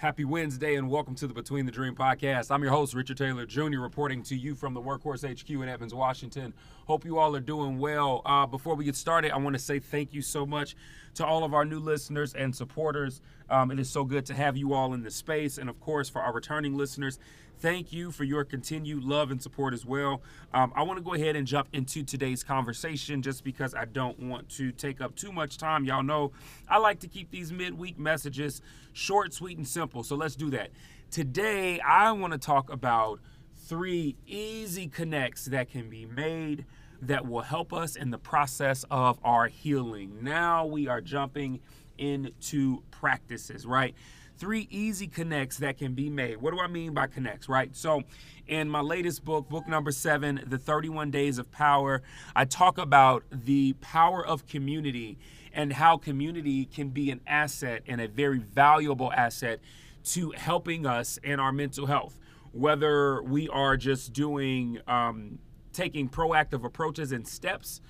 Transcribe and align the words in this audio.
Happy 0.00 0.24
Wednesday 0.24 0.76
and 0.76 0.88
welcome 0.88 1.14
to 1.16 1.26
the 1.26 1.34
Between 1.34 1.66
the 1.66 1.70
Dream 1.70 1.94
podcast. 1.94 2.50
I'm 2.50 2.62
your 2.62 2.72
host, 2.72 2.94
Richard 2.94 3.18
Taylor 3.18 3.44
Jr., 3.44 3.80
reporting 3.80 4.22
to 4.22 4.34
you 4.34 4.54
from 4.54 4.72
the 4.72 4.80
Workhorse 4.80 5.28
HQ 5.28 5.50
in 5.50 5.68
Evans, 5.68 5.92
Washington. 5.92 6.54
Hope 6.86 7.04
you 7.04 7.18
all 7.18 7.36
are 7.36 7.40
doing 7.40 7.78
well. 7.78 8.22
Uh, 8.24 8.46
before 8.46 8.74
we 8.76 8.86
get 8.86 8.96
started, 8.96 9.30
I 9.30 9.36
want 9.36 9.52
to 9.56 9.60
say 9.60 9.78
thank 9.78 10.14
you 10.14 10.22
so 10.22 10.46
much 10.46 10.74
to 11.16 11.26
all 11.26 11.44
of 11.44 11.52
our 11.52 11.66
new 11.66 11.78
listeners 11.78 12.32
and 12.32 12.56
supporters. 12.56 13.20
Um, 13.50 13.70
it 13.70 13.78
is 13.78 13.90
so 13.90 14.04
good 14.04 14.24
to 14.26 14.34
have 14.34 14.56
you 14.56 14.72
all 14.72 14.94
in 14.94 15.02
the 15.02 15.10
space. 15.10 15.58
And 15.58 15.68
of 15.68 15.78
course, 15.80 16.08
for 16.08 16.22
our 16.22 16.32
returning 16.32 16.78
listeners, 16.78 17.18
thank 17.60 17.92
you 17.92 18.10
for 18.10 18.24
your 18.24 18.44
continued 18.44 19.04
love 19.04 19.30
and 19.30 19.42
support 19.42 19.74
as 19.74 19.84
well. 19.84 20.22
Um, 20.54 20.72
I 20.74 20.82
want 20.82 20.98
to 20.98 21.04
go 21.04 21.14
ahead 21.14 21.36
and 21.36 21.46
jump 21.46 21.68
into 21.72 22.02
today's 22.02 22.42
conversation 22.42 23.22
just 23.22 23.44
because 23.44 23.74
I 23.74 23.84
don't 23.84 24.18
want 24.18 24.48
to 24.50 24.72
take 24.72 25.00
up 25.00 25.14
too 25.14 25.30
much 25.30 25.58
time. 25.58 25.84
Y'all 25.84 26.02
know 26.02 26.32
I 26.68 26.78
like 26.78 27.00
to 27.00 27.08
keep 27.08 27.30
these 27.30 27.52
midweek 27.52 27.98
messages 27.98 28.62
short, 28.92 29.34
sweet, 29.34 29.56
and 29.56 29.66
simple. 29.66 29.89
So 29.90 30.16
let's 30.16 30.36
do 30.36 30.50
that. 30.50 30.70
Today, 31.10 31.80
I 31.80 32.12
want 32.12 32.32
to 32.32 32.38
talk 32.38 32.72
about 32.72 33.20
three 33.66 34.16
easy 34.26 34.86
connects 34.86 35.46
that 35.46 35.68
can 35.68 35.90
be 35.90 36.06
made 36.06 36.64
that 37.02 37.26
will 37.26 37.42
help 37.42 37.72
us 37.72 37.96
in 37.96 38.10
the 38.10 38.18
process 38.18 38.84
of 38.90 39.18
our 39.24 39.48
healing. 39.48 40.18
Now 40.22 40.66
we 40.66 40.86
are 40.86 41.00
jumping 41.00 41.60
into 41.98 42.82
practices, 42.90 43.66
right? 43.66 43.94
Three 44.38 44.68
easy 44.70 45.06
connects 45.06 45.58
that 45.58 45.76
can 45.76 45.94
be 45.94 46.08
made. 46.08 46.38
What 46.38 46.54
do 46.54 46.60
I 46.60 46.68
mean 46.68 46.94
by 46.94 47.08
connects, 47.08 47.48
right? 47.48 47.74
So, 47.76 48.02
in 48.46 48.70
my 48.70 48.80
latest 48.80 49.24
book, 49.24 49.48
book 49.48 49.68
number 49.68 49.92
seven, 49.92 50.42
The 50.46 50.58
31 50.58 51.10
Days 51.10 51.38
of 51.38 51.50
Power, 51.50 52.02
I 52.34 52.46
talk 52.46 52.78
about 52.78 53.24
the 53.30 53.74
power 53.80 54.24
of 54.24 54.46
community 54.46 55.18
and 55.52 55.72
how 55.72 55.96
community 55.96 56.64
can 56.64 56.90
be 56.90 57.10
an 57.10 57.20
asset 57.26 57.82
and 57.86 58.00
a 58.00 58.08
very 58.08 58.38
valuable 58.38 59.12
asset 59.12 59.60
to 60.02 60.30
helping 60.32 60.86
us 60.86 61.18
in 61.22 61.40
our 61.40 61.52
mental 61.52 61.86
health. 61.86 62.18
Whether 62.52 63.22
we 63.22 63.48
are 63.48 63.76
just 63.76 64.12
doing, 64.12 64.80
um, 64.86 65.38
taking 65.72 66.08
proactive 66.08 66.64
approaches 66.64 67.12
and 67.12 67.26
steps, 67.26 67.80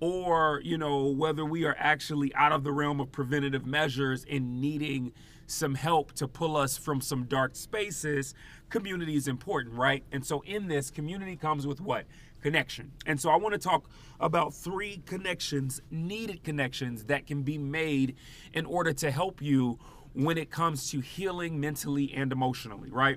or 0.00 0.60
you 0.62 0.76
know 0.76 1.06
whether 1.06 1.44
we 1.44 1.64
are 1.64 1.76
actually 1.78 2.34
out 2.34 2.52
of 2.52 2.64
the 2.64 2.72
realm 2.72 3.00
of 3.00 3.10
preventative 3.12 3.66
measures 3.66 4.26
and 4.30 4.60
needing 4.60 5.12
some 5.46 5.74
help 5.74 6.12
to 6.12 6.26
pull 6.26 6.56
us 6.56 6.76
from 6.76 7.00
some 7.00 7.24
dark 7.24 7.54
spaces 7.56 8.34
community 8.68 9.14
is 9.14 9.28
important 9.28 9.74
right 9.74 10.04
and 10.12 10.24
so 10.24 10.42
in 10.42 10.68
this 10.68 10.90
community 10.90 11.36
comes 11.36 11.66
with 11.66 11.80
what 11.80 12.04
connection. 12.46 12.92
And 13.06 13.20
so 13.20 13.28
i 13.30 13.34
want 13.34 13.54
to 13.54 13.58
talk 13.58 13.90
about 14.20 14.54
three 14.54 15.02
connections 15.04 15.82
needed 15.90 16.44
connections 16.44 17.02
that 17.06 17.26
can 17.26 17.42
be 17.42 17.58
made 17.58 18.14
in 18.52 18.64
order 18.66 18.92
to 18.92 19.10
help 19.10 19.42
you 19.42 19.80
when 20.12 20.38
it 20.38 20.48
comes 20.48 20.88
to 20.92 21.00
healing 21.00 21.58
mentally 21.58 22.14
and 22.14 22.30
emotionally 22.30 22.88
right 22.88 23.16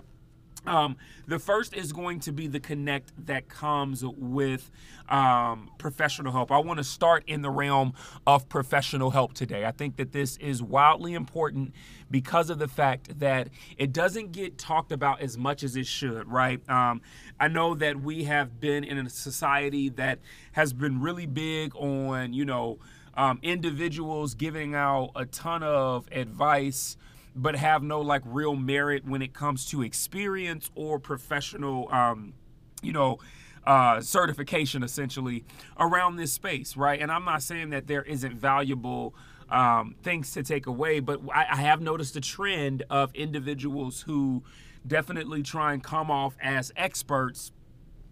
um, 0.66 0.98
the 1.28 1.40
first 1.40 1.74
is 1.74 1.94
going 1.94 2.20
to 2.22 2.32
be 2.32 2.48
the 2.48 2.60
connect 2.60 3.14
that 3.26 3.48
comes 3.48 4.04
with 4.04 4.72
um, 5.08 5.70
professional 5.78 6.32
help. 6.32 6.52
I 6.52 6.58
want 6.60 6.78
to 6.78 6.84
start 6.84 7.24
in 7.28 7.42
the 7.42 7.50
realm 7.50 7.94
of 8.28 8.50
professional 8.50 9.12
help 9.12 9.34
today. 9.34 9.66
I 9.66 9.72
think 9.72 9.98
that 9.98 10.12
this 10.12 10.38
is 10.38 10.62
wildly 10.62 11.14
important 11.14 11.74
because 12.12 12.50
of 12.50 12.60
the 12.60 12.68
fact 12.68 13.20
that 13.20 13.50
it 13.78 13.94
doesn't 13.94 14.32
get 14.32 14.58
talked 14.58 14.92
about 14.92 15.22
as 15.22 15.38
much 15.38 15.64
as 15.64 15.76
it 15.76 15.88
should, 15.88 16.28
right? 16.28 16.68
Um, 16.70 17.02
I 17.40 17.48
know 17.48 17.76
that 17.76 18.02
we 18.02 18.26
have 18.26 18.60
been 18.60 18.84
in 18.84 18.98
a 18.98 19.10
society 19.10 19.90
that 19.90 20.20
has 20.52 20.74
been 20.74 21.02
really 21.02 21.26
big 21.26 21.76
on, 21.76 22.34
you 22.34 22.46
know, 22.46 22.80
um, 23.16 23.40
individuals 23.42 24.34
giving 24.34 24.76
out 24.76 25.12
a 25.16 25.26
ton 25.26 25.64
of 25.64 26.08
advice 26.12 26.96
but 27.36 27.56
have 27.56 27.84
no 27.84 28.02
like 28.02 28.22
real 28.26 28.56
merit 28.56 29.06
when 29.06 29.22
it 29.22 29.34
comes 29.34 29.66
to 29.66 29.82
experience 29.82 30.70
or 30.76 31.00
professional 31.00 31.92
um, 31.92 32.34
you 32.82 32.92
know 32.92 33.20
uh, 33.66 34.02
certification 34.02 34.84
essentially 34.84 35.44
around 35.80 36.16
this 36.16 36.32
space 36.32 36.76
right? 36.78 37.02
And 37.02 37.12
i'm 37.12 37.26
not 37.26 37.42
saying 37.42 37.70
that 37.72 37.88
there 37.88 38.04
isn't 38.04 38.36
valuable 38.36 39.14
um, 39.50 39.96
things 40.04 40.32
to 40.34 40.44
take 40.44 40.68
away 40.68 41.00
but 41.00 41.20
I, 41.34 41.48
I 41.52 41.56
have 41.58 41.82
noticed 41.82 42.16
a 42.16 42.22
trend 42.22 42.84
of 42.90 43.14
individuals 43.16 44.02
who 44.02 44.44
definitely 44.86 45.44
try 45.44 45.74
and 45.74 45.84
come 45.84 46.10
off 46.10 46.38
as 46.42 46.72
experts 46.76 47.52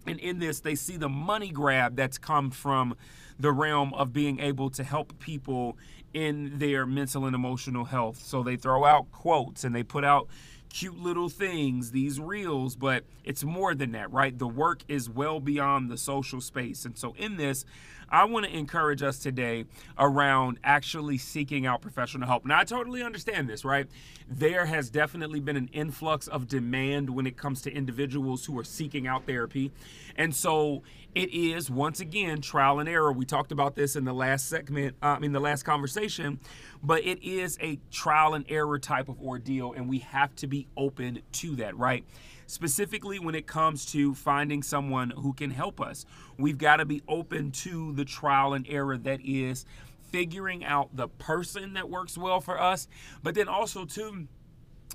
and 0.08 0.20
in 0.20 0.38
this 0.38 0.60
they 0.60 0.74
see 0.74 0.96
the 0.96 1.08
money 1.08 1.50
grab 1.50 1.96
that's 1.96 2.18
come 2.18 2.50
from 2.50 2.96
the 3.38 3.52
realm 3.52 3.94
of 3.94 4.12
being 4.12 4.40
able 4.40 4.70
to 4.70 4.82
help 4.82 5.18
people 5.20 5.76
in 6.12 6.58
their 6.58 6.86
mental 6.86 7.26
and 7.26 7.34
emotional 7.34 7.84
health. 7.84 8.20
So 8.22 8.42
they 8.42 8.56
throw 8.56 8.84
out 8.84 9.10
quotes 9.12 9.64
and 9.64 9.74
they 9.74 9.82
put 9.82 10.04
out 10.04 10.28
cute 10.70 10.98
little 10.98 11.28
things, 11.28 11.92
these 11.92 12.20
reels, 12.20 12.76
but 12.76 13.04
it's 13.24 13.44
more 13.44 13.74
than 13.74 13.92
that, 13.92 14.10
right? 14.12 14.38
The 14.38 14.48
work 14.48 14.82
is 14.88 15.08
well 15.08 15.40
beyond 15.40 15.90
the 15.90 15.96
social 15.96 16.40
space. 16.40 16.84
And 16.84 16.98
so 16.98 17.14
in 17.16 17.36
this, 17.36 17.64
I 18.10 18.24
want 18.24 18.46
to 18.46 18.56
encourage 18.56 19.02
us 19.02 19.18
today 19.18 19.64
around 19.98 20.58
actually 20.64 21.18
seeking 21.18 21.66
out 21.66 21.82
professional 21.82 22.26
help. 22.26 22.46
Now, 22.46 22.58
I 22.58 22.64
totally 22.64 23.02
understand 23.02 23.48
this, 23.48 23.64
right? 23.64 23.86
There 24.28 24.66
has 24.66 24.90
definitely 24.90 25.40
been 25.40 25.56
an 25.56 25.68
influx 25.72 26.26
of 26.26 26.48
demand 26.48 27.10
when 27.10 27.26
it 27.26 27.36
comes 27.36 27.62
to 27.62 27.72
individuals 27.72 28.46
who 28.46 28.58
are 28.58 28.64
seeking 28.64 29.06
out 29.06 29.26
therapy. 29.26 29.72
And 30.16 30.34
so 30.34 30.82
it 31.14 31.30
is, 31.32 31.70
once 31.70 32.00
again, 32.00 32.40
trial 32.40 32.78
and 32.78 32.88
error. 32.88 33.12
We 33.12 33.24
talked 33.24 33.52
about 33.52 33.74
this 33.76 33.96
in 33.96 34.04
the 34.04 34.14
last 34.14 34.48
segment, 34.48 34.96
uh, 35.02 35.18
in 35.22 35.32
the 35.32 35.40
last 35.40 35.64
conversation, 35.64 36.40
but 36.82 37.04
it 37.04 37.22
is 37.22 37.58
a 37.60 37.78
trial 37.90 38.34
and 38.34 38.44
error 38.48 38.78
type 38.78 39.08
of 39.08 39.20
ordeal, 39.20 39.72
and 39.72 39.88
we 39.88 39.98
have 39.98 40.34
to 40.36 40.46
be 40.46 40.66
open 40.76 41.20
to 41.32 41.56
that, 41.56 41.76
right? 41.76 42.04
specifically 42.48 43.18
when 43.18 43.34
it 43.34 43.46
comes 43.46 43.84
to 43.84 44.14
finding 44.14 44.62
someone 44.62 45.10
who 45.10 45.32
can 45.34 45.50
help 45.50 45.80
us. 45.80 46.06
We've 46.38 46.58
got 46.58 46.76
to 46.76 46.86
be 46.86 47.02
open 47.06 47.52
to 47.52 47.92
the 47.98 48.04
trial 48.04 48.54
and 48.54 48.64
error 48.68 48.96
that 48.96 49.20
is 49.22 49.66
figuring 50.10 50.64
out 50.64 50.96
the 50.96 51.08
person 51.08 51.74
that 51.74 51.90
works 51.90 52.16
well 52.16 52.40
for 52.40 52.58
us, 52.58 52.88
but 53.22 53.34
then 53.34 53.48
also 53.48 53.84
too 53.84 54.26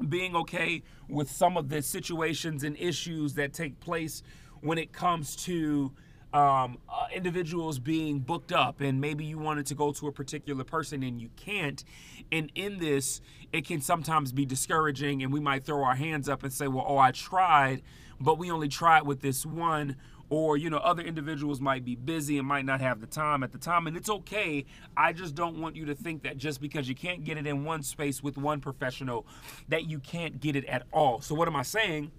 being 0.10 0.36
okay 0.36 0.82
with 1.08 1.30
some 1.30 1.56
of 1.56 1.70
the 1.70 1.82
situations 1.82 2.64
and 2.64 2.76
issues 2.80 3.36
that 3.36 3.54
take 3.54 3.80
place 3.80 4.24
when 4.62 4.80
it 4.80 4.92
comes 4.92 5.36
to 5.36 5.92
um, 6.34 6.80
uh, 6.90 7.06
individuals 7.14 7.78
being 7.78 8.18
booked 8.18 8.52
up 8.52 8.82
and 8.82 9.00
maybe 9.00 9.24
you 9.24 9.38
wanted 9.38 9.68
to 9.68 9.76
go 9.76 9.92
to 9.92 10.08
a 10.08 10.12
particular 10.12 10.64
person 10.64 11.04
and 11.04 11.22
you 11.22 11.30
can't. 11.36 11.84
And 12.32 12.52
in 12.56 12.80
this 12.80 13.22
it 13.52 13.68
can 13.68 13.82
sometimes 13.82 14.32
be 14.32 14.46
discouraging 14.46 15.22
and 15.22 15.32
we 15.32 15.40
might 15.40 15.64
throw 15.64 15.84
our 15.84 15.96
hands 15.96 16.28
up 16.28 16.42
and 16.42 16.52
say 16.52 16.68
well 16.68 16.86
oh 16.88 16.98
i 16.98 17.12
tried 17.12 17.84
but 18.20 18.38
we 18.38 18.50
only 18.50 18.68
tried 18.68 19.04
with 19.04 19.22
this 19.22 19.46
one 19.46 19.96
or 20.34 20.58
you 20.58 20.68
know 20.68 20.78
other 20.78 21.04
individuals 21.04 21.62
might 21.62 21.86
be 21.86 21.94
busy 21.94 22.40
and 22.40 22.48
might 22.48 22.66
not 22.66 22.82
have 22.82 23.00
the 23.00 23.06
time 23.06 23.44
at 23.44 23.52
the 23.52 23.58
time 23.60 23.86
and 23.86 23.96
it's 23.96 24.10
okay. 24.10 24.66
I 24.98 25.14
just 25.14 25.36
don't 25.36 25.62
want 25.62 25.76
you 25.76 25.86
to 25.86 25.94
think 25.94 26.24
that 26.24 26.38
just 26.38 26.60
because 26.60 26.90
you 26.90 26.96
can't 26.96 27.24
get 27.24 27.38
it 27.38 27.46
in 27.46 27.64
one 27.64 27.84
space 27.84 28.24
with 28.24 28.36
one 28.36 28.60
professional 28.60 29.28
that 29.70 29.88
you 29.88 30.00
can't 30.00 30.40
get 30.40 30.56
it 30.56 30.66
at 30.66 30.88
all. 30.92 31.22
So 31.22 31.36
what 31.36 31.48
am 31.48 31.56
i 31.56 31.62
saying? 31.62 32.12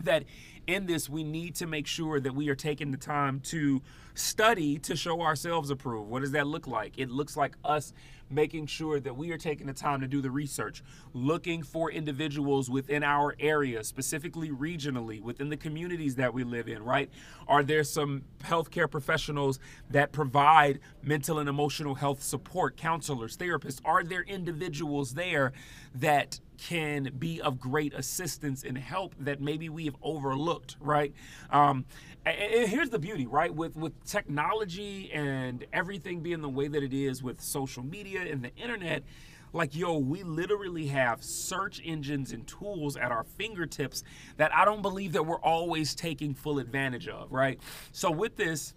That 0.00 0.24
in 0.66 0.86
this, 0.86 1.08
we 1.08 1.24
need 1.24 1.54
to 1.56 1.66
make 1.66 1.86
sure 1.86 2.20
that 2.20 2.34
we 2.34 2.48
are 2.48 2.54
taking 2.54 2.90
the 2.90 2.96
time 2.96 3.40
to 3.40 3.82
study 4.14 4.78
to 4.78 4.96
show 4.96 5.20
ourselves 5.22 5.70
approved. 5.70 6.10
What 6.10 6.22
does 6.22 6.32
that 6.32 6.46
look 6.46 6.66
like? 6.66 6.98
It 6.98 7.10
looks 7.10 7.36
like 7.36 7.56
us 7.64 7.92
making 8.28 8.66
sure 8.66 8.98
that 8.98 9.16
we 9.16 9.30
are 9.30 9.38
taking 9.38 9.66
the 9.66 9.72
time 9.72 10.00
to 10.00 10.08
do 10.08 10.20
the 10.20 10.30
research, 10.30 10.82
looking 11.12 11.62
for 11.62 11.90
individuals 11.90 12.68
within 12.68 13.04
our 13.04 13.36
area, 13.38 13.84
specifically 13.84 14.50
regionally, 14.50 15.22
within 15.22 15.48
the 15.48 15.56
communities 15.56 16.16
that 16.16 16.34
we 16.34 16.42
live 16.42 16.68
in, 16.68 16.82
right? 16.82 17.08
Are 17.46 17.62
there 17.62 17.84
some 17.84 18.24
healthcare 18.42 18.90
professionals 18.90 19.60
that 19.90 20.10
provide 20.12 20.80
mental 21.02 21.38
and 21.38 21.48
emotional 21.48 21.94
health 21.94 22.22
support, 22.22 22.76
counselors, 22.76 23.36
therapists? 23.36 23.80
Are 23.84 24.02
there 24.02 24.22
individuals 24.22 25.14
there 25.14 25.52
that 25.94 26.40
can 26.58 27.12
be 27.18 27.40
of 27.40 27.58
great 27.58 27.94
assistance 27.94 28.64
and 28.64 28.76
help 28.76 29.14
that 29.20 29.40
maybe 29.40 29.68
we 29.68 29.84
have 29.86 29.96
overlooked, 30.02 30.76
right? 30.80 31.12
Um, 31.50 31.84
and 32.24 32.68
here's 32.68 32.90
the 32.90 32.98
beauty, 32.98 33.26
right? 33.26 33.54
With 33.54 33.76
with 33.76 34.04
technology 34.04 35.10
and 35.12 35.64
everything 35.72 36.20
being 36.20 36.42
the 36.42 36.48
way 36.48 36.68
that 36.68 36.82
it 36.82 36.92
is 36.92 37.22
with 37.22 37.40
social 37.40 37.84
media 37.84 38.22
and 38.22 38.42
the 38.42 38.54
internet, 38.56 39.04
like 39.52 39.76
yo, 39.76 39.98
we 39.98 40.22
literally 40.22 40.86
have 40.88 41.22
search 41.22 41.80
engines 41.84 42.32
and 42.32 42.46
tools 42.46 42.96
at 42.96 43.12
our 43.12 43.24
fingertips 43.24 44.02
that 44.36 44.54
I 44.54 44.64
don't 44.64 44.82
believe 44.82 45.12
that 45.12 45.24
we're 45.24 45.40
always 45.40 45.94
taking 45.94 46.34
full 46.34 46.58
advantage 46.58 47.08
of, 47.08 47.32
right? 47.32 47.60
So 47.92 48.10
with 48.10 48.36
this 48.36 48.74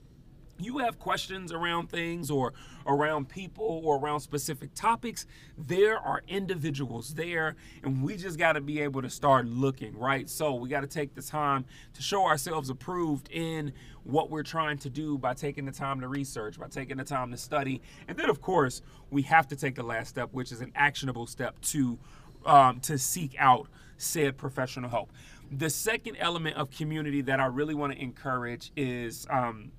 you 0.59 0.79
have 0.79 0.99
questions 0.99 1.51
around 1.51 1.89
things 1.89 2.29
or 2.29 2.53
around 2.85 3.29
people 3.29 3.81
or 3.83 3.97
around 3.97 4.19
specific 4.19 4.73
topics, 4.73 5.25
there 5.57 5.97
are 5.97 6.21
individuals 6.27 7.13
there, 7.13 7.55
and 7.83 8.03
we 8.03 8.17
just 8.17 8.37
got 8.37 8.53
to 8.53 8.61
be 8.61 8.81
able 8.81 9.01
to 9.01 9.09
start 9.09 9.45
looking, 9.45 9.97
right? 9.97 10.29
So 10.29 10.53
we 10.55 10.69
got 10.69 10.81
to 10.81 10.87
take 10.87 11.15
the 11.15 11.21
time 11.21 11.65
to 11.93 12.01
show 12.01 12.25
ourselves 12.25 12.69
approved 12.69 13.29
in 13.31 13.73
what 14.03 14.29
we're 14.29 14.43
trying 14.43 14.77
to 14.79 14.89
do 14.89 15.17
by 15.17 15.33
taking 15.33 15.65
the 15.65 15.71
time 15.71 16.01
to 16.01 16.07
research, 16.07 16.59
by 16.59 16.67
taking 16.67 16.97
the 16.97 17.03
time 17.03 17.31
to 17.31 17.37
study. 17.37 17.81
And 18.07 18.17
then, 18.17 18.29
of 18.29 18.41
course, 18.41 18.81
we 19.09 19.21
have 19.23 19.47
to 19.49 19.55
take 19.55 19.75
the 19.75 19.83
last 19.83 20.09
step, 20.09 20.29
which 20.31 20.51
is 20.51 20.61
an 20.61 20.71
actionable 20.75 21.27
step 21.27 21.59
to 21.61 21.99
um, 22.45 22.79
to 22.81 22.97
seek 22.97 23.35
out 23.37 23.67
said 23.97 24.37
professional 24.37 24.89
help. 24.89 25.11
The 25.51 25.69
second 25.69 26.15
element 26.19 26.55
of 26.55 26.71
community 26.71 27.21
that 27.21 27.39
I 27.39 27.47
really 27.47 27.73
want 27.73 27.93
to 27.93 28.01
encourage 28.01 28.71
is 28.75 29.27
um, 29.29 29.71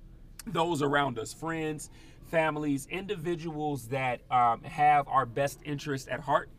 those 0.47 0.81
around 0.81 1.19
us, 1.19 1.33
friends, 1.33 1.89
families, 2.29 2.87
individuals 2.89 3.87
that 3.87 4.21
um, 4.31 4.63
have 4.63 5.07
our 5.07 5.25
best 5.25 5.59
interest 5.65 6.07
at 6.07 6.21
heart 6.21 6.49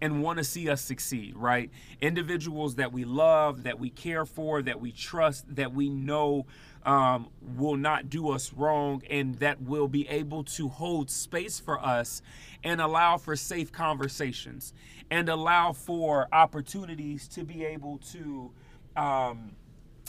and 0.00 0.22
want 0.22 0.38
to 0.38 0.44
see 0.44 0.68
us 0.68 0.80
succeed, 0.80 1.36
right? 1.36 1.70
Individuals 2.00 2.76
that 2.76 2.92
we 2.92 3.04
love, 3.04 3.64
that 3.64 3.78
we 3.78 3.90
care 3.90 4.24
for, 4.24 4.62
that 4.62 4.80
we 4.80 4.92
trust, 4.92 5.44
that 5.54 5.72
we 5.72 5.90
know 5.90 6.46
um, 6.84 7.28
will 7.56 7.76
not 7.76 8.08
do 8.08 8.30
us 8.30 8.52
wrong, 8.52 9.02
and 9.10 9.34
that 9.36 9.60
will 9.60 9.88
be 9.88 10.08
able 10.08 10.44
to 10.44 10.68
hold 10.68 11.10
space 11.10 11.58
for 11.58 11.84
us 11.84 12.22
and 12.62 12.80
allow 12.80 13.16
for 13.16 13.34
safe 13.36 13.72
conversations 13.72 14.72
and 15.10 15.28
allow 15.28 15.72
for 15.72 16.28
opportunities 16.32 17.28
to 17.28 17.44
be 17.44 17.64
able 17.64 17.98
to. 17.98 18.52
Um, 18.96 19.56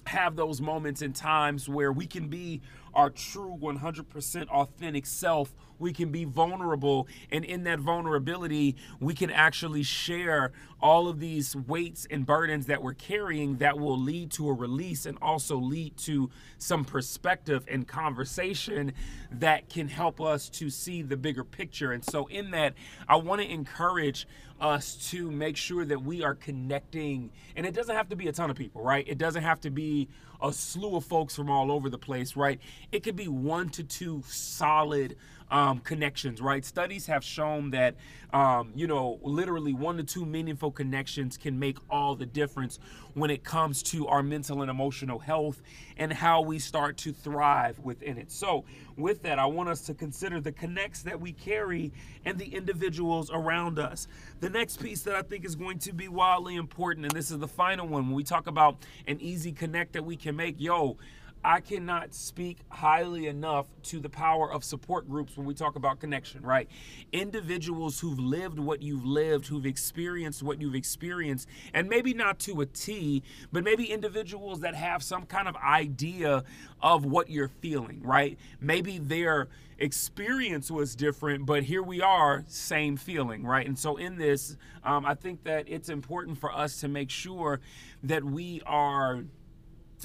have 0.07 0.35
those 0.35 0.61
moments 0.61 1.01
and 1.01 1.15
times 1.15 1.69
where 1.69 1.91
we 1.91 2.05
can 2.07 2.27
be 2.27 2.61
our 2.93 3.09
true 3.09 3.57
100% 3.61 4.47
authentic 4.49 5.05
self 5.05 5.53
we 5.79 5.93
can 5.93 6.11
be 6.11 6.25
vulnerable 6.25 7.07
and 7.31 7.45
in 7.45 7.63
that 7.63 7.79
vulnerability 7.79 8.75
we 8.99 9.13
can 9.13 9.29
actually 9.29 9.83
share 9.83 10.51
all 10.81 11.07
of 11.07 11.19
these 11.19 11.55
weights 11.55 12.07
and 12.11 12.25
burdens 12.25 12.67
that 12.67 12.81
we're 12.83 12.93
carrying 12.93 13.57
that 13.57 13.77
will 13.79 13.97
lead 13.97 14.31
to 14.31 14.47
a 14.47 14.53
release 14.53 15.05
and 15.05 15.17
also 15.21 15.57
lead 15.57 15.95
to 15.97 16.29
some 16.59 16.85
perspective 16.85 17.65
and 17.67 17.87
conversation 17.87 18.93
that 19.31 19.69
can 19.69 19.87
help 19.87 20.21
us 20.21 20.49
to 20.49 20.69
see 20.69 21.01
the 21.01 21.17
bigger 21.17 21.43
picture. 21.43 21.91
And 21.91 22.03
so 22.03 22.27
in 22.27 22.51
that 22.51 22.73
i 23.07 23.15
want 23.15 23.41
to 23.41 23.51
encourage 23.51 24.27
us 24.59 25.09
to 25.11 25.29
make 25.29 25.55
sure 25.55 25.85
that 25.85 26.01
we 26.01 26.23
are 26.23 26.35
connecting 26.35 27.31
and 27.55 27.65
it 27.65 27.73
doesn't 27.73 27.95
have 27.95 28.09
to 28.09 28.15
be 28.15 28.27
a 28.27 28.31
ton 28.31 28.49
of 28.49 28.55
people 28.55 28.81
right? 28.81 29.07
It 29.07 29.17
doesn't 29.17 29.43
have 29.43 29.61
to 29.61 29.69
be 29.69 30.07
a 30.41 30.51
slew 30.53 30.97
of 30.97 31.05
folks 31.05 31.35
from 31.35 31.49
all 31.49 31.71
over 31.71 31.89
the 31.89 31.97
place 31.97 32.35
right? 32.35 32.59
It 32.91 33.03
could 33.03 33.15
be 33.15 33.27
one 33.27 33.69
to 33.69 33.83
two 33.83 34.23
solid 34.27 35.15
um, 35.49 35.79
connections, 35.79 36.41
right? 36.41 36.63
Studies 36.65 37.07
have 37.07 37.23
shown 37.23 37.71
that, 37.71 37.95
um, 38.33 38.71
you 38.75 38.87
know, 38.87 39.19
literally 39.21 39.73
one 39.73 39.97
to 39.97 40.03
two 40.03 40.25
meaningful 40.25 40.71
connections 40.71 41.37
can 41.37 41.57
make 41.57 41.77
all 41.89 42.15
the 42.15 42.25
difference 42.25 42.79
when 43.13 43.29
it 43.29 43.43
comes 43.43 43.81
to 43.81 44.07
our 44.07 44.21
mental 44.21 44.61
and 44.61 44.69
emotional 44.69 45.19
health 45.19 45.61
and 45.97 46.11
how 46.11 46.41
we 46.41 46.59
start 46.59 46.97
to 46.97 47.13
thrive 47.13 47.79
within 47.79 48.17
it. 48.17 48.31
So, 48.31 48.65
with 48.97 49.21
that, 49.23 49.39
I 49.39 49.45
want 49.45 49.69
us 49.69 49.81
to 49.81 49.93
consider 49.93 50.41
the 50.41 50.51
connects 50.51 51.03
that 51.03 51.19
we 51.19 51.31
carry 51.31 51.93
and 52.25 52.37
the 52.37 52.47
individuals 52.47 53.29
around 53.31 53.79
us. 53.79 54.07
The 54.39 54.49
next 54.49 54.81
piece 54.81 55.03
that 55.03 55.15
I 55.15 55.21
think 55.21 55.45
is 55.45 55.55
going 55.55 55.79
to 55.79 55.93
be 55.93 56.07
wildly 56.07 56.55
important, 56.55 57.05
and 57.05 57.15
this 57.15 57.31
is 57.31 57.37
the 57.37 57.47
final 57.47 57.87
one, 57.87 58.07
when 58.07 58.15
we 58.15 58.23
talk 58.23 58.47
about 58.47 58.77
an 59.07 59.21
easy 59.21 59.51
connect 59.51 59.93
that 59.93 60.03
we 60.03 60.15
can 60.15 60.35
make, 60.35 60.59
yo, 60.59 60.97
I 61.43 61.61
cannot 61.61 62.13
speak 62.13 62.59
highly 62.69 63.27
enough 63.27 63.67
to 63.83 63.99
the 63.99 64.09
power 64.09 64.51
of 64.51 64.63
support 64.63 65.07
groups 65.09 65.37
when 65.37 65.45
we 65.45 65.53
talk 65.53 65.75
about 65.75 65.99
connection, 65.99 66.41
right? 66.41 66.69
Individuals 67.13 67.99
who've 67.99 68.19
lived 68.19 68.59
what 68.59 68.81
you've 68.81 69.05
lived, 69.05 69.47
who've 69.47 69.65
experienced 69.65 70.43
what 70.43 70.59
you've 70.61 70.75
experienced, 70.75 71.47
and 71.73 71.87
maybe 71.87 72.13
not 72.13 72.39
to 72.39 72.61
a 72.61 72.65
T, 72.65 73.23
but 73.51 73.63
maybe 73.63 73.85
individuals 73.85 74.59
that 74.61 74.75
have 74.75 75.03
some 75.03 75.25
kind 75.25 75.47
of 75.47 75.55
idea 75.57 76.43
of 76.81 77.05
what 77.05 77.29
you're 77.29 77.47
feeling, 77.47 78.01
right? 78.01 78.37
Maybe 78.59 78.97
their 78.97 79.47
experience 79.79 80.71
was 80.71 80.95
different, 80.95 81.45
but 81.45 81.63
here 81.63 81.83
we 81.83 82.01
are, 82.01 82.43
same 82.47 82.97
feeling, 82.97 83.43
right? 83.43 83.65
And 83.65 83.77
so 83.77 83.95
in 83.97 84.17
this, 84.17 84.57
um, 84.83 85.05
I 85.05 85.13
think 85.13 85.43
that 85.43 85.65
it's 85.67 85.89
important 85.89 86.39
for 86.39 86.51
us 86.51 86.79
to 86.81 86.87
make 86.87 87.09
sure 87.09 87.59
that 88.03 88.23
we 88.23 88.61
are 88.65 89.23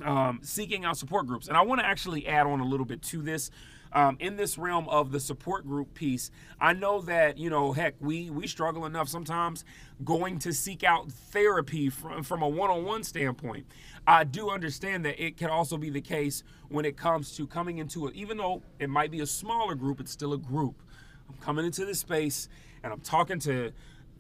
um, 0.04 0.40
seeking 0.42 0.84
out 0.84 0.96
support 0.96 1.26
groups. 1.26 1.48
And 1.48 1.56
I 1.56 1.62
want 1.62 1.80
to 1.80 1.86
actually 1.86 2.26
add 2.26 2.46
on 2.46 2.60
a 2.60 2.64
little 2.64 2.86
bit 2.86 3.02
to 3.02 3.22
this. 3.22 3.50
Um, 3.94 4.16
in 4.20 4.36
this 4.36 4.56
realm 4.56 4.88
of 4.88 5.12
the 5.12 5.20
support 5.20 5.66
group 5.66 5.92
piece, 5.92 6.30
I 6.58 6.72
know 6.72 7.02
that 7.02 7.36
you 7.36 7.50
know, 7.50 7.72
heck, 7.72 7.94
we 8.00 8.30
we 8.30 8.46
struggle 8.46 8.86
enough 8.86 9.06
sometimes 9.06 9.66
going 10.02 10.38
to 10.38 10.54
seek 10.54 10.82
out 10.82 11.12
therapy 11.12 11.90
from 11.90 12.22
from 12.22 12.40
a 12.40 12.48
one-on-one 12.48 13.04
standpoint. 13.04 13.66
I 14.06 14.24
do 14.24 14.48
understand 14.48 15.04
that 15.04 15.22
it 15.22 15.36
can 15.36 15.50
also 15.50 15.76
be 15.76 15.90
the 15.90 16.00
case 16.00 16.42
when 16.70 16.86
it 16.86 16.96
comes 16.96 17.36
to 17.36 17.46
coming 17.46 17.78
into 17.78 18.06
it, 18.06 18.14
even 18.14 18.38
though 18.38 18.62
it 18.78 18.88
might 18.88 19.10
be 19.10 19.20
a 19.20 19.26
smaller 19.26 19.74
group, 19.74 20.00
it's 20.00 20.10
still 20.10 20.32
a 20.32 20.38
group. 20.38 20.82
I'm 21.28 21.36
coming 21.36 21.66
into 21.66 21.84
this 21.84 22.00
space 22.00 22.48
and 22.82 22.92
I'm 22.92 23.00
talking 23.00 23.38
to 23.40 23.72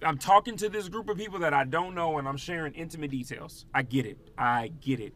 I'm 0.04 0.18
talking 0.18 0.56
to 0.56 0.68
this 0.68 0.88
group 0.88 1.08
of 1.08 1.16
people 1.16 1.38
that 1.40 1.54
I 1.54 1.64
don't 1.64 1.94
know 1.94 2.18
and 2.18 2.26
I'm 2.26 2.36
sharing 2.36 2.74
intimate 2.74 3.10
details. 3.10 3.66
I 3.72 3.82
get 3.82 4.04
it. 4.04 4.18
I 4.36 4.72
get 4.80 5.00
it. 5.00 5.14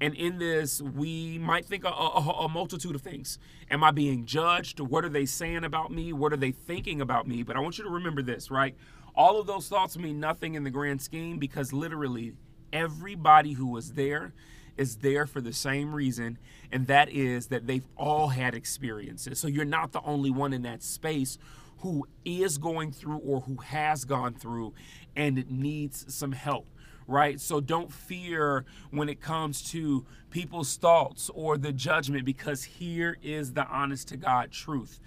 And 0.00 0.14
in 0.14 0.38
this, 0.38 0.82
we 0.82 1.38
might 1.38 1.64
think 1.64 1.84
a, 1.84 1.88
a, 1.88 2.44
a, 2.44 2.48
multitude 2.48 2.94
of 2.94 3.00
things. 3.00 3.38
Am 3.70 3.82
I 3.82 3.90
being 3.90 4.26
judged? 4.26 4.78
What 4.78 5.04
are 5.06 5.08
they 5.08 5.24
saying 5.24 5.64
about 5.64 5.90
me? 5.90 6.12
What 6.12 6.34
are 6.34 6.36
they 6.36 6.50
thinking 6.50 7.00
about 7.00 7.26
me? 7.26 7.42
But 7.42 7.56
I 7.56 7.60
want 7.60 7.78
you 7.78 7.84
to 7.84 7.90
remember 7.90 8.20
this, 8.20 8.50
right? 8.50 8.76
All 9.14 9.40
of 9.40 9.46
those 9.46 9.68
thoughts 9.68 9.96
mean 9.96 10.20
nothing 10.20 10.54
in 10.54 10.64
the 10.64 10.70
grand 10.70 11.00
scheme 11.00 11.38
because 11.38 11.72
literally 11.72 12.34
everybody 12.72 13.54
who 13.54 13.66
was 13.68 13.92
there 13.92 14.34
is 14.76 14.96
there 14.96 15.26
for 15.26 15.40
the 15.40 15.54
same 15.54 15.94
reason, 15.94 16.36
and 16.70 16.86
that 16.86 17.08
is 17.08 17.46
that 17.46 17.66
they've 17.66 17.86
all 17.96 18.28
had 18.28 18.54
experiences. 18.54 19.40
So 19.40 19.48
you're 19.48 19.64
not 19.64 19.92
the 19.92 20.02
only 20.02 20.30
one 20.30 20.52
in 20.52 20.62
that 20.62 20.82
space 20.82 21.38
who 21.78 22.06
is 22.24 22.58
going 22.58 22.92
through 22.92 23.18
or 23.18 23.40
who 23.42 23.56
has 23.56 24.04
gone 24.04 24.34
through 24.34 24.74
and 25.14 25.50
needs 25.50 26.12
some 26.14 26.32
help 26.32 26.66
right? 27.06 27.40
So 27.40 27.60
don't 27.60 27.92
fear 27.92 28.64
when 28.90 29.08
it 29.08 29.20
comes 29.20 29.62
to 29.70 30.04
people's 30.30 30.76
thoughts 30.76 31.30
or 31.34 31.56
the 31.56 31.72
judgment 31.72 32.24
because 32.24 32.64
here 32.64 33.16
is 33.22 33.52
the 33.52 33.66
honest 33.66 34.08
to 34.08 34.16
God 34.16 34.50
truth. 34.50 35.00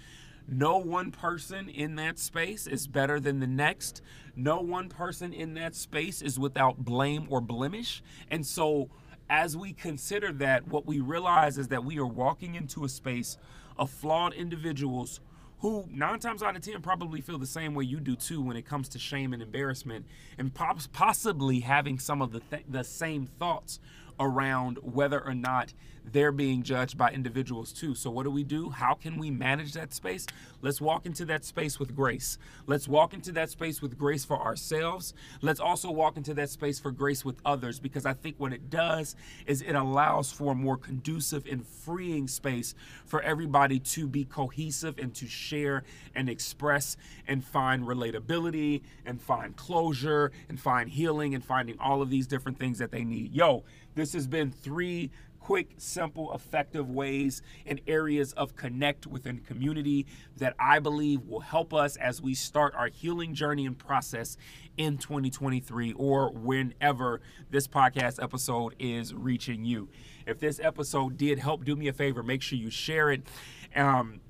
No 0.48 0.78
one 0.78 1.12
person 1.12 1.68
in 1.68 1.94
that 1.96 2.18
space 2.18 2.66
is 2.66 2.88
better 2.88 3.20
than 3.20 3.38
the 3.38 3.46
next. 3.46 4.02
No 4.34 4.60
one 4.60 4.88
person 4.88 5.32
in 5.32 5.54
that 5.54 5.74
space 5.76 6.22
is 6.22 6.38
without 6.38 6.78
blame 6.78 7.26
or 7.30 7.40
blemish. 7.40 8.02
And 8.30 8.44
so, 8.44 8.90
as 9.28 9.56
we 9.56 9.72
consider 9.72 10.32
that, 10.32 10.66
what 10.66 10.86
we 10.86 10.98
realize 10.98 11.56
is 11.56 11.68
that 11.68 11.84
we 11.84 11.98
are 11.98 12.06
walking 12.06 12.56
into 12.56 12.84
a 12.84 12.88
space 12.88 13.38
of 13.78 13.90
flawed 13.90 14.32
individuals 14.32 15.20
who 15.60 15.86
nine 15.90 16.18
times 16.18 16.42
out 16.42 16.56
of 16.56 16.62
ten 16.62 16.80
probably 16.80 17.20
feel 17.20 17.38
the 17.38 17.46
same 17.46 17.74
way 17.74 17.84
you 17.84 18.00
do 18.00 18.16
too 18.16 18.40
when 18.42 18.56
it 18.56 18.66
comes 18.66 18.88
to 18.90 18.98
shame 18.98 19.32
and 19.32 19.42
embarrassment, 19.42 20.06
and 20.38 20.52
possibly 20.54 21.60
having 21.60 21.98
some 21.98 22.22
of 22.22 22.32
the 22.32 22.40
th- 22.40 22.64
the 22.68 22.84
same 22.84 23.26
thoughts 23.38 23.78
around 24.20 24.78
whether 24.82 25.24
or 25.24 25.34
not 25.34 25.72
they're 26.04 26.32
being 26.32 26.62
judged 26.62 26.96
by 26.96 27.10
individuals 27.10 27.72
too. 27.72 27.94
So, 27.94 28.10
what 28.10 28.24
do 28.24 28.30
we 28.30 28.44
do? 28.44 28.70
How 28.70 28.94
can 28.94 29.18
we 29.18 29.30
manage 29.30 29.72
that 29.74 29.92
space? 29.92 30.26
Let's 30.62 30.80
walk 30.80 31.06
into 31.06 31.24
that 31.26 31.44
space 31.44 31.78
with 31.78 31.94
grace. 31.94 32.38
Let's 32.66 32.88
walk 32.88 33.14
into 33.14 33.32
that 33.32 33.50
space 33.50 33.80
with 33.80 33.98
grace 33.98 34.24
for 34.24 34.38
ourselves. 34.38 35.14
Let's 35.40 35.60
also 35.60 35.90
walk 35.90 36.16
into 36.16 36.34
that 36.34 36.50
space 36.50 36.78
for 36.78 36.90
grace 36.90 37.24
with 37.24 37.40
others 37.44 37.80
because 37.80 38.06
I 38.06 38.12
think 38.12 38.36
what 38.38 38.52
it 38.52 38.70
does 38.70 39.16
is 39.46 39.62
it 39.62 39.74
allows 39.74 40.32
for 40.32 40.52
a 40.52 40.54
more 40.54 40.76
conducive 40.76 41.46
and 41.50 41.66
freeing 41.66 42.28
space 42.28 42.74
for 43.06 43.22
everybody 43.22 43.78
to 43.78 44.06
be 44.06 44.24
cohesive 44.24 44.98
and 44.98 45.14
to 45.14 45.26
share 45.26 45.84
and 46.14 46.28
express 46.28 46.96
and 47.26 47.44
find 47.44 47.84
relatability 47.84 48.82
and 49.06 49.20
find 49.20 49.56
closure 49.56 50.32
and 50.48 50.60
find 50.60 50.90
healing 50.90 51.34
and 51.34 51.44
finding 51.44 51.78
all 51.78 52.02
of 52.02 52.10
these 52.10 52.26
different 52.26 52.58
things 52.58 52.78
that 52.78 52.90
they 52.90 53.04
need. 53.04 53.32
Yo, 53.32 53.64
this 53.94 54.12
has 54.12 54.26
been 54.26 54.50
three 54.50 55.10
quick, 55.40 55.72
simple, 55.78 56.32
effective 56.32 56.88
ways 56.90 57.42
and 57.66 57.80
areas 57.86 58.32
of 58.34 58.54
connect 58.54 59.06
within 59.06 59.38
community 59.38 60.06
that 60.36 60.54
I 60.60 60.78
believe 60.78 61.22
will 61.22 61.40
help 61.40 61.74
us 61.74 61.96
as 61.96 62.22
we 62.22 62.34
start 62.34 62.74
our 62.76 62.88
healing 62.88 63.34
journey 63.34 63.66
and 63.66 63.76
process 63.76 64.36
in 64.76 64.98
2023 64.98 65.94
or 65.94 66.30
whenever 66.30 67.20
this 67.50 67.66
podcast 67.66 68.22
episode 68.22 68.76
is 68.78 69.12
reaching 69.12 69.64
you. 69.64 69.88
If 70.26 70.38
this 70.38 70.60
episode 70.60 71.16
did 71.16 71.38
help, 71.38 71.64
do 71.64 71.74
me 71.74 71.88
a 71.88 71.92
favor, 71.92 72.22
make 72.22 72.42
sure 72.42 72.58
you 72.58 72.70
share 72.70 73.10
it. 73.10 73.22
Um, 73.74 74.20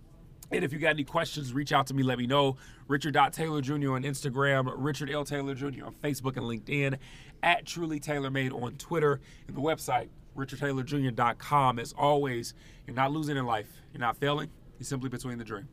and 0.50 0.64
if 0.64 0.72
you 0.72 0.78
got 0.78 0.90
any 0.90 1.04
questions, 1.04 1.52
reach 1.52 1.72
out 1.72 1.86
to 1.88 1.94
me. 1.94 2.02
Let 2.02 2.18
me 2.18 2.26
know. 2.26 2.56
Richard 2.88 3.16
Taylor 3.32 3.60
Jr. 3.60 3.92
on 3.92 4.02
Instagram, 4.02 4.72
Richard 4.76 5.10
L. 5.10 5.24
Taylor 5.24 5.54
Jr. 5.54 5.86
on 5.86 5.94
Facebook 6.02 6.36
and 6.36 6.46
LinkedIn, 6.46 6.98
at 7.42 7.64
Truly 7.64 8.00
Taylor 8.00 8.30
Made 8.30 8.52
on 8.52 8.76
Twitter, 8.76 9.20
and 9.46 9.56
the 9.56 9.60
website, 9.60 10.08
richardtaylorjr.com. 10.36 11.78
As 11.78 11.94
always, 11.96 12.54
you're 12.86 12.96
not 12.96 13.12
losing 13.12 13.36
in 13.36 13.46
life. 13.46 13.68
You're 13.92 14.00
not 14.00 14.16
failing. 14.16 14.50
You're 14.78 14.86
simply 14.86 15.08
between 15.08 15.38
the 15.38 15.44
dream. 15.44 15.68